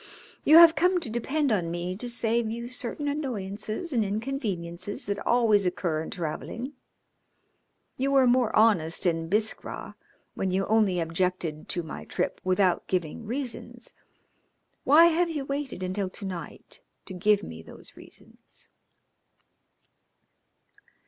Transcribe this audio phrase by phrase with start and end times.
[0.43, 5.19] You have come to depend on me to save you certain annoyances and inconveniences that
[5.27, 6.73] always occur in travelling.
[7.97, 9.93] You were more honest in Biskra
[10.33, 13.93] when you only objected to my trip without giving reasons.
[14.85, 18.69] Why have you waited until to night to give me those reasons?"